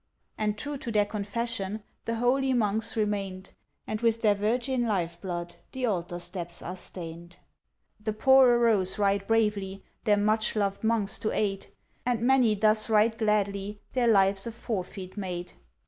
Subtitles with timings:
[0.35, 3.51] And true to their confession The holy Monks remained,
[3.85, 7.37] And with their virgin life blood The Altar steps are stained.
[8.03, 11.67] The poor arose right bravely, Their much loved Monks to aid,
[12.03, 15.53] And many thus right gladly Their lives a forfeit made.